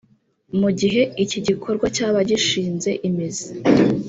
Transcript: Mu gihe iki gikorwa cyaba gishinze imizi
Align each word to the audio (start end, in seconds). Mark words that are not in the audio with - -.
Mu 0.59 0.69
gihe 0.79 1.01
iki 1.23 1.39
gikorwa 1.47 1.85
cyaba 1.95 2.19
gishinze 2.29 2.89
imizi 3.07 3.49